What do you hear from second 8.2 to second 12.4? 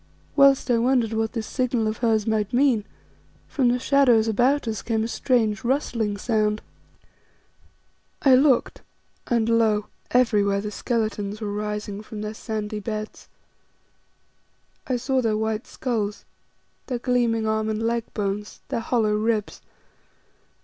I looked, and lo! everywhere the skeletons were rising from their